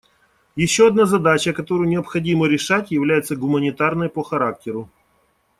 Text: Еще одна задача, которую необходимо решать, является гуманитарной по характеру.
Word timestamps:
Еще 0.55 0.87
одна 0.87 1.05
задача, 1.05 1.53
которую 1.53 1.87
необходимо 1.87 2.47
решать, 2.47 2.89
является 2.89 3.35
гуманитарной 3.35 4.09
по 4.09 4.23
характеру. 4.23 4.89